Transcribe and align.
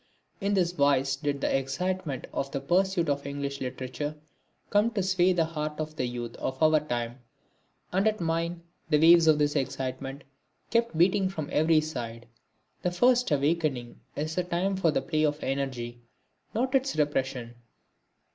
In 0.39 0.55
this 0.55 0.75
wise 0.79 1.15
did 1.15 1.41
the 1.41 1.55
excitement 1.55 2.25
of 2.33 2.49
the 2.49 2.59
pursuit 2.59 3.07
of 3.07 3.23
English 3.27 3.61
literature 3.61 4.15
come 4.71 4.89
to 4.93 5.03
sway 5.03 5.31
the 5.31 5.45
heart 5.45 5.79
of 5.79 5.95
the 5.95 6.07
youth 6.07 6.35
of 6.37 6.59
our 6.63 6.79
time, 6.79 7.19
and 7.93 8.07
at 8.07 8.19
mine 8.19 8.63
the 8.89 8.97
waves 8.97 9.27
of 9.27 9.37
this 9.37 9.55
excitement 9.55 10.23
kept 10.71 10.97
beating 10.97 11.29
from 11.29 11.49
every 11.51 11.81
side. 11.81 12.25
The 12.81 12.89
first 12.89 13.29
awakening 13.29 13.99
is 14.15 14.33
the 14.33 14.43
time 14.43 14.75
for 14.75 14.89
the 14.89 15.03
play 15.03 15.21
of 15.23 15.43
energy, 15.43 16.01
not 16.55 16.73
its 16.73 16.95
repression. 16.95 17.53